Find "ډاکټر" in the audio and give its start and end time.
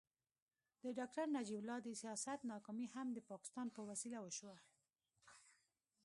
0.99-1.25